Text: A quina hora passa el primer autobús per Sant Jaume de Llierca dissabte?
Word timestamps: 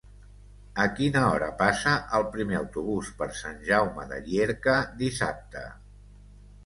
A 0.83 0.85
quina 0.99 1.19
hora 1.33 1.49
passa 1.59 1.93
el 2.19 2.25
primer 2.37 2.57
autobús 2.61 3.11
per 3.21 3.29
Sant 3.43 3.61
Jaume 3.71 4.07
de 4.15 4.19
Llierca 4.31 4.79
dissabte? 5.03 5.63